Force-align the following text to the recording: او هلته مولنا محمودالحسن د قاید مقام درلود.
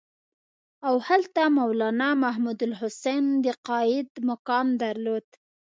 او 0.87 0.95
هلته 1.07 1.41
مولنا 1.57 2.09
محمودالحسن 2.23 3.23
د 3.43 3.45
قاید 3.67 4.09
مقام 4.29 4.67
درلود. 4.83 5.27